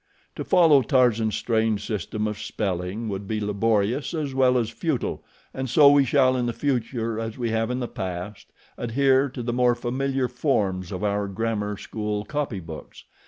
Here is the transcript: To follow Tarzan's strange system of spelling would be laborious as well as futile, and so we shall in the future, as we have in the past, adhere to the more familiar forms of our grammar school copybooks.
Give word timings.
To 0.35 0.43
follow 0.43 0.81
Tarzan's 0.81 1.35
strange 1.35 1.85
system 1.85 2.27
of 2.27 2.39
spelling 2.39 3.07
would 3.07 3.27
be 3.27 3.39
laborious 3.39 4.15
as 4.15 4.33
well 4.33 4.57
as 4.57 4.71
futile, 4.71 5.23
and 5.53 5.69
so 5.69 5.91
we 5.91 6.05
shall 6.05 6.35
in 6.35 6.47
the 6.47 6.53
future, 6.53 7.19
as 7.19 7.37
we 7.37 7.51
have 7.51 7.69
in 7.69 7.81
the 7.81 7.87
past, 7.87 8.47
adhere 8.79 9.29
to 9.29 9.43
the 9.43 9.53
more 9.53 9.75
familiar 9.75 10.27
forms 10.27 10.91
of 10.91 11.03
our 11.03 11.27
grammar 11.27 11.77
school 11.77 12.25
copybooks. 12.25 13.03